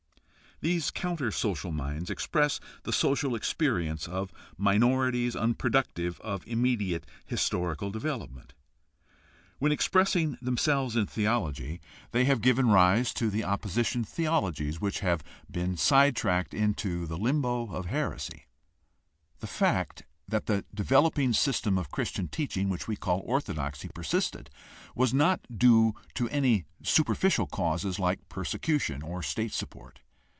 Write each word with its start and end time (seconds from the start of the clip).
These 0.63 0.91
counter 0.91 1.31
social 1.31 1.71
minds 1.71 2.11
express 2.11 2.59
the 2.83 2.93
social 2.93 3.33
experience 3.33 4.07
of 4.07 4.31
minorities 4.59 5.35
unproductive 5.35 6.19
of 6.21 6.45
immediate 6.45 7.07
historical 7.25 7.89
develop 7.89 8.29
ment. 8.29 8.53
When 9.57 9.71
expressing 9.71 10.37
themselves 10.39 10.95
in 10.95 11.07
theology, 11.07 11.81
they 12.11 12.25
have 12.25 12.43
THE 12.43 12.49
HISTORICAL 12.49 12.65
STUDY 12.75 12.75
OF 12.75 12.75
RELIGION 12.75 13.05
53 13.05 13.21
given 13.23 13.31
rise 13.31 13.31
to 13.31 13.31
the 13.71 13.77
opposition 13.83 14.03
theologies 14.03 14.79
which 14.79 14.99
have 14.99 15.23
been 15.49 15.77
side 15.77 16.15
tracked 16.15 16.53
into 16.53 17.07
the 17.07 17.17
Umbo 17.17 17.73
of 17.73 17.87
heresy. 17.87 18.45
The 19.39 19.47
fact 19.47 20.03
that 20.27 20.45
the 20.45 20.63
developing 20.71 21.33
system 21.33 21.79
of 21.79 21.89
Christian 21.89 22.27
teaching 22.27 22.69
which 22.69 22.87
we 22.87 22.95
call 22.95 23.23
orthodoxy 23.25 23.89
per 23.89 24.03
sisted 24.03 24.49
was 24.95 25.11
not 25.11 25.39
due 25.57 25.95
to 26.13 26.29
any 26.29 26.65
superficial 26.83 27.47
causes 27.47 27.97
like 27.97 28.29
persecution 28.29 29.01
or 29.01 29.23
state 29.23 29.53
support. 29.53 30.01